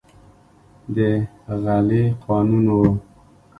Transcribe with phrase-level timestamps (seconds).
[0.95, 0.97] د
[1.63, 2.77] غلې قانون و.